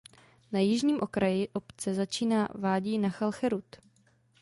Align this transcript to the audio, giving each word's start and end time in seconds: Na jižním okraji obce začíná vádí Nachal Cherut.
Na 0.51 0.59
jižním 0.59 1.01
okraji 1.01 1.47
obce 1.47 1.93
začíná 1.93 2.47
vádí 2.55 2.97
Nachal 2.97 3.31
Cherut. 3.31 3.75